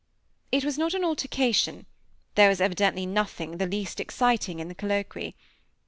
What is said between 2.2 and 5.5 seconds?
there was evidently nothing the least exciting in the colloquy.